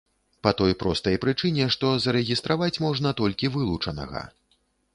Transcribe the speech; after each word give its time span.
Па 0.45 0.51
той 0.61 0.71
простай 0.83 1.17
прычыне, 1.25 1.67
што 1.75 1.91
зарэгістраваць 2.07 2.73
можна 2.89 3.13
толькі 3.23 3.53
вылучанага. 3.57 4.27